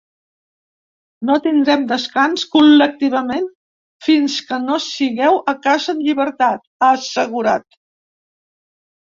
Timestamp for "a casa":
5.55-5.95